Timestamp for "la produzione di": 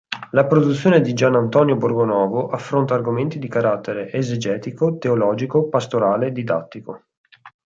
0.31-1.13